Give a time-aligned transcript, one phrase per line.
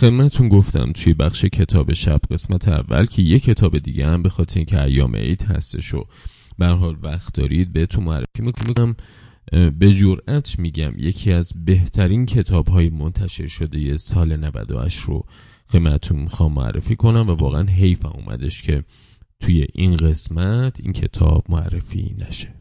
[0.00, 4.58] خدمتون گفتم توی بخش کتاب شب قسمت اول که یه کتاب دیگه هم به خاطر
[4.58, 6.04] اینکه ایام عید هستش و
[6.58, 8.96] به حال وقت دارید بهتون معرفی می‌کنم.
[9.78, 15.24] به جرأت میگم یکی از بهترین کتاب های منتشر شده سال 98 رو
[15.68, 18.84] خدمتتون می‌خوام معرفی کنم و واقعا حیف اومدش که
[19.40, 22.59] توی این قسمت این کتاب معرفی نشه.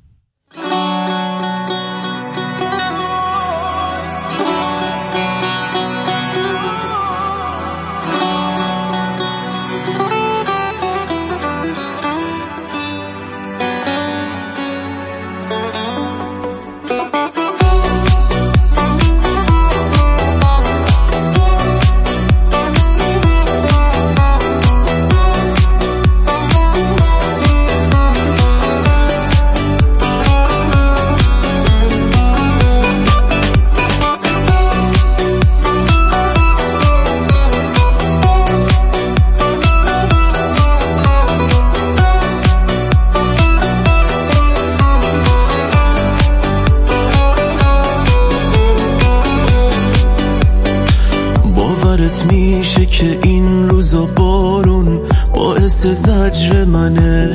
[55.94, 57.30] زجر منه.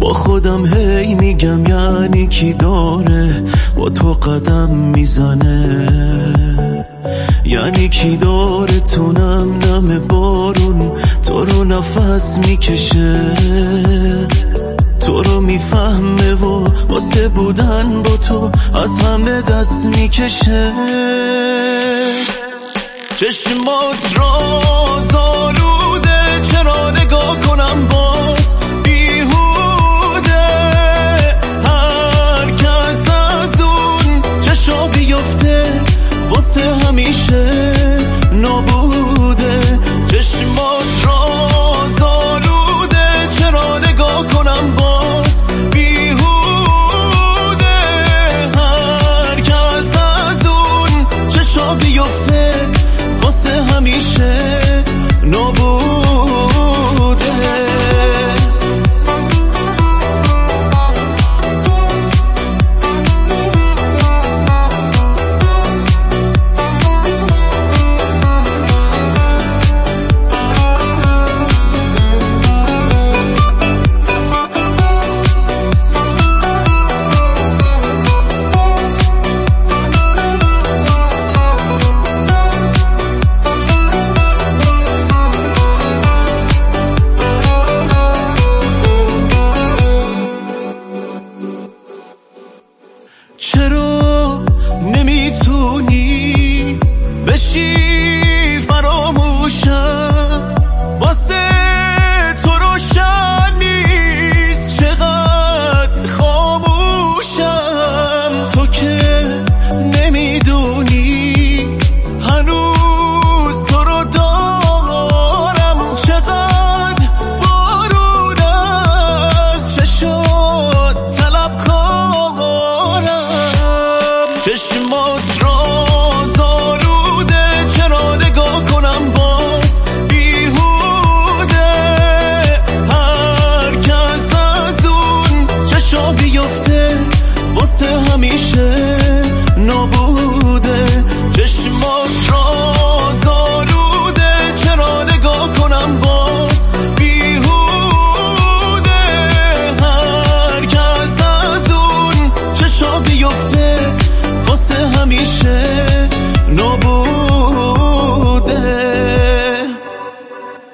[0.00, 3.42] با خودم هی میگم یعنی کی داره
[3.76, 5.88] با تو قدم می‌زنه.
[7.44, 13.20] یعنی کی داره تونم نم بارون تو رو نفس می‌کشه.
[15.00, 20.72] تو رو می‌فهمه و واسه بودن با تو از همه دست می‌کشه.
[23.22, 24.38] چشمات را
[25.12, 30.46] زالوده چرا نگاه کنم باز؟ بیهوده
[31.64, 35.82] هر کس از اون چشا بیفته
[36.30, 37.61] واسه همیشه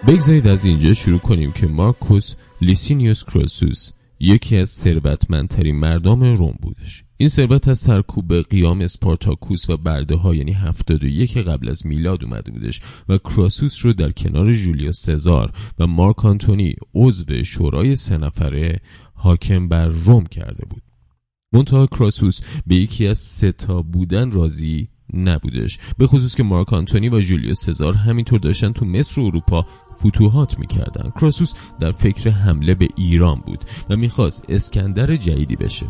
[0.08, 7.04] بگذارید از اینجا شروع کنیم که مارکوس لیسینیوس کراسوس یکی از ثروتمندترین مردم روم بودش.
[7.16, 12.50] این ثروت از سرکوب قیام اسپارتاکوس و برده ها یعنی 71 قبل از میلاد اومده
[12.52, 18.80] بودش و کراسوس رو در کنار جولیوس سزار و مارک آنتونی عضو شورای سه نفره
[19.15, 20.83] حاکم بر روم کرده بود.
[21.53, 27.21] منتها کراسوس به یکی از ستا بودن راضی نبودش به خصوص که مارک آنتونی و
[27.21, 29.66] جولیوس سزار همینطور داشتن تو مصر و اروپا
[30.06, 35.86] فتوحات می‌کردن کراسوس در فکر حمله به ایران بود و می‌خواست اسکندر جدیدی بشه.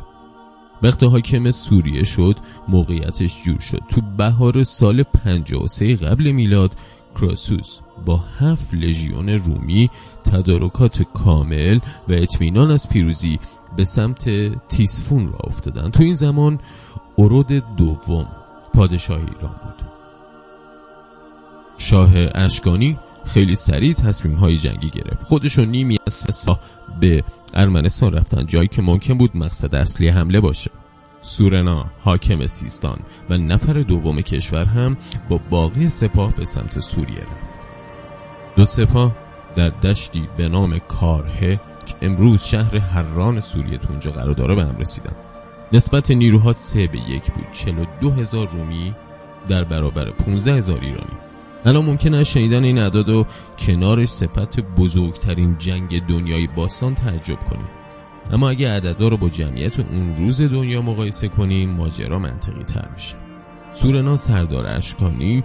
[0.83, 2.37] وقتی حاکم سوریه شد
[2.69, 3.83] موقعیتش جور شد.
[3.89, 6.75] تو بهار سال 53 قبل میلاد
[7.17, 9.91] کراسوس با هفت لژیون رومی
[10.25, 11.79] تدارکات کامل
[12.09, 13.39] و اطمینان از پیروزی
[13.77, 14.29] به سمت
[14.69, 16.61] تیسفون را افتادن تو این زمان
[17.19, 18.29] ارود دوم
[18.75, 19.89] پادشاه ایران بود.
[21.79, 25.25] شاه اشکانی خیلی سریع تصمیم های جنگی گرفت.
[25.25, 26.47] خودش و نیمی از
[27.01, 27.25] به
[27.55, 28.47] ارمنستان رفتن.
[28.47, 30.71] جایی که ممکن بود مقصد اصلی حمله باشه.
[31.21, 32.99] سورنا حاکم سیستان
[33.31, 34.97] و نفر دوم کشور هم
[35.29, 37.69] با باقی سپاه به سمت سوریه رفت.
[38.57, 39.17] دو سپاه
[39.57, 44.65] در دشتی به نام کارهه که امروز شهر هران سوریه تو اونجا قرار داره به
[44.65, 45.17] هم رسیدن.
[45.73, 47.51] نسبت نیروها سه به یک بود.
[47.53, 48.95] چلو دو هزار رومی
[49.49, 51.28] در برابر 15 هزار ایرانی.
[51.65, 53.27] الان ممکن است شنیدن این اعداد و
[53.59, 57.79] کنارش صفت بزرگترین جنگ دنیای باستان تعجب کنید
[58.33, 63.15] اما اگه عددا رو با جمعیت اون روز دنیا مقایسه کنیم ماجرا منطقی تر میشه.
[63.73, 65.43] سورنا سردار اشکانی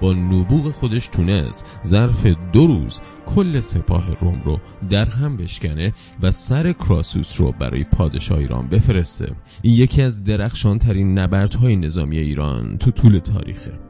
[0.00, 4.60] با نبوغ خودش تونست ظرف دو روز کل سپاه روم رو
[4.90, 5.92] در هم بشکنه
[6.22, 9.32] و سر کراسوس رو برای پادشاه ایران بفرسته.
[9.62, 13.85] یکی از درخشان ترین نبردهای نظامی ایران تو طول تاریخه.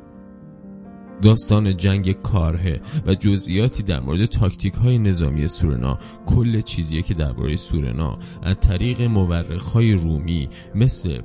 [1.23, 7.57] داستان جنگ کاره و جزئیاتی در مورد تاکتیک های نظامی سورنا کل چیزیه که درباره
[7.57, 11.21] سورنا از طریق مورخ های رومی مثل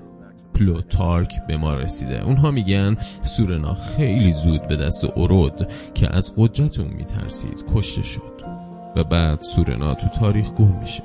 [0.53, 2.23] پلوتارک به ما رسیده.
[2.23, 7.65] اونها میگن سورنا خیلی زود به دست اورود که از قدرت اون میترسید.
[7.75, 8.41] کشته شد
[8.95, 11.03] و بعد سورنا تو تاریخ گم میشه.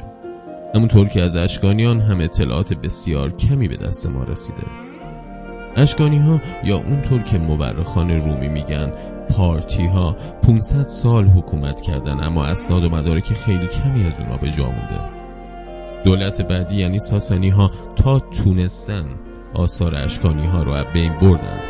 [0.74, 4.85] همونطور که از اشکانیان هم اطلاعات بسیار کمی به دست ما رسیده.
[5.76, 8.92] اشکانی ها یا اونطور که مورخان رومی میگن
[9.30, 14.50] پارتی ها 500 سال حکومت کردن اما اسناد و مدارک خیلی کمی از اونا به
[14.50, 15.00] جا مونده
[16.04, 19.04] دولت بعدی یعنی ساسانی ها تا تونستن
[19.54, 21.60] آثار اشکانی ها رو از بین بردن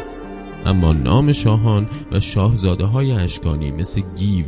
[0.66, 4.46] اما نام شاهان و شاهزاده های اشکانی مثل گیو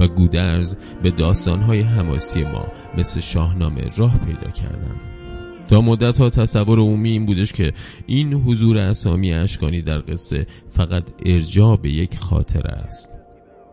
[0.00, 2.64] و گودرز به داستان های حماسی ما
[2.98, 5.17] مثل شاهنامه راه پیدا کردند.
[5.68, 7.72] تا مدت ها تصور عمومی این بودش که
[8.06, 13.18] این حضور اسامی اشکانی در قصه فقط ارجاع به یک خاطره است.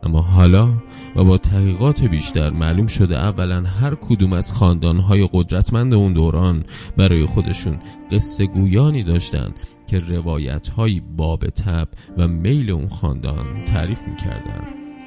[0.04, 0.74] اما حالا
[1.16, 6.64] و با تحقیقات بیشتر معلوم شده اولا هر کدوم از خاندانهای قدرتمند اون دوران
[6.98, 7.80] برای خودشون
[8.12, 9.54] قصه گویانی داشتن
[9.88, 11.88] که روایت های باب تب
[12.18, 14.62] و میل اون خاندان تعریف می‌کردن.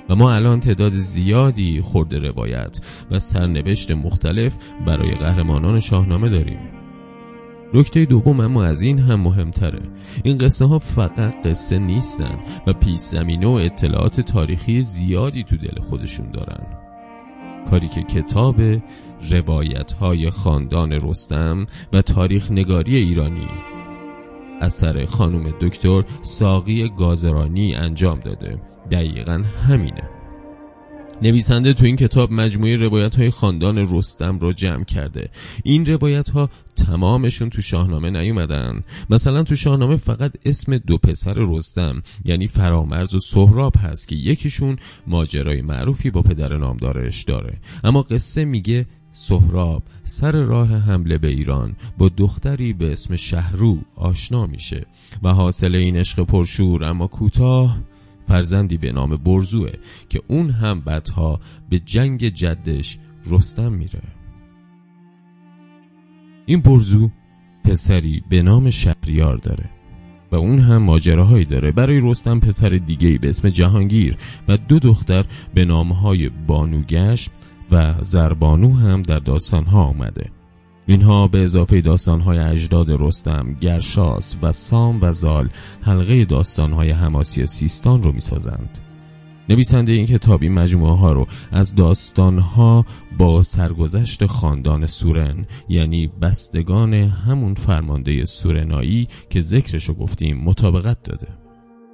[0.08, 2.80] و ما الان تعداد زیادی خورده روایت
[3.10, 4.56] و سرنوشت مختلف
[4.86, 6.77] برای قهرمانان شاهنامه داریم.
[7.74, 9.82] نکته دوم اما از این هم مهمتره.
[10.24, 15.80] این قصه ها فقط قصه نیستن و پیش زمینه و اطلاعات تاریخی زیادی تو دل
[15.80, 16.66] خودشون دارن.
[17.70, 18.60] کاری که کتاب
[19.30, 23.48] روایت های خاندان رستم و تاریخ نگاری ایرانی
[24.60, 28.58] اثر خانم دکتر ساقی گازرانی انجام داده.
[28.90, 30.17] دقیقا همینه.
[31.22, 35.30] نویسنده تو این کتاب مجموعه روایت های خاندان رستم رو جمع کرده.
[35.64, 38.84] این روایت ها تمامشون تو شاهنامه نیومدن.
[39.10, 44.76] مثلا تو شاهنامه فقط اسم دو پسر رستم یعنی فرامرز و سهراب هست که یکیشون
[45.06, 47.60] ماجرای معروفی با پدر نامدارش داره.
[47.84, 54.46] اما قصه میگه سهراب سر راه حمله به ایران با دختری به اسم شهرو آشنا
[54.46, 54.86] میشه
[55.22, 57.78] و حاصل این عشق پرشور اما کوتاه
[58.28, 59.70] فرزندی به نام برزوه
[60.08, 61.40] که اون هم بعدها
[61.70, 64.02] به جنگ جدش رستم میره.
[66.46, 67.10] این برزو
[67.64, 69.64] پسری به نام شهریار داره
[70.32, 71.70] و اون هم ماجراهایی داره.
[71.70, 74.16] برای رستم پسر دیگه به اسم جهانگیر
[74.48, 75.24] و دو دختر
[75.54, 77.30] به نامهای بانوگشت
[77.70, 80.30] و زربانو هم در داستانها آمده.
[80.88, 85.48] اینها به اضافه داستانهای اجداد رستم، گرشاس و سام و زال
[85.82, 88.78] حلقه داستانهای حماسی سیستان رو می‌سازند.
[89.48, 92.86] نویسنده این کتاب این مجموعه ها رو از داستانها
[93.18, 101.47] با سرگذشت خاندان سورن یعنی بستگان همون فرمانده سورنایی که ذکرشو گفتیم مطابقت داده.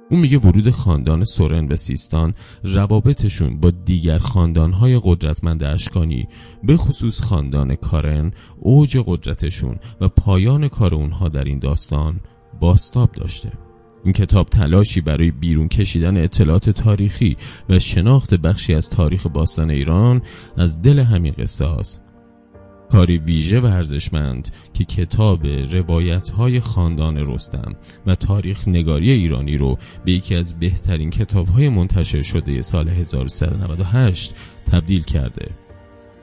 [0.09, 2.33] اون میگه ورود خاندان سورن به سیستان
[2.63, 6.27] روابطشون با دیگر خاندانهای قدرتمند اشکانی
[6.63, 12.19] به خصوص خاندان کارن اوج قدرتشون و پایان کار اونها در این داستان
[12.59, 13.51] باستاب داشته.
[14.03, 17.37] این کتاب تلاشی برای بیرون کشیدن اطلاعات تاریخی
[17.69, 20.21] و شناخت بخشی از تاریخ باستان ایران
[20.57, 22.04] از دل همین قصه هاست.
[22.91, 27.75] کاری ویژه و ارزشمند که کتاب روایت های خاندان رستم
[28.05, 34.35] و تاریخ نگاری ایرانی رو به یکی از بهترین کتاب های منتشر شده سال 1398
[34.71, 35.49] تبدیل کرده.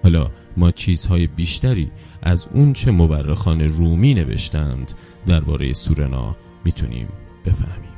[0.03, 1.91] حالا ما چیزهای بیشتری
[2.23, 4.93] از اون چه مورخان رومی نوشتند
[5.27, 7.09] درباره سورنا می‌تونیم
[7.47, 7.92] بفهمیم.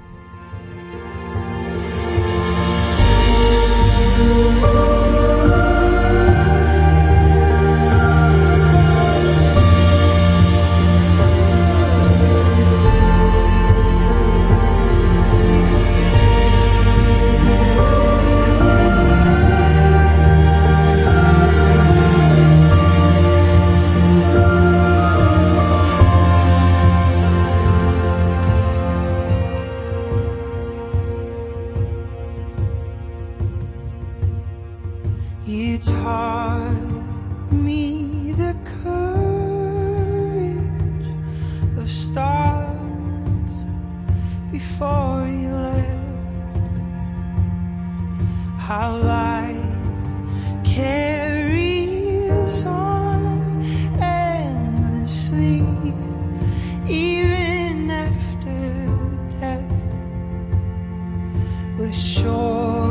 [61.85, 62.84] with shore.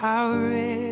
[0.00, 0.87] I read.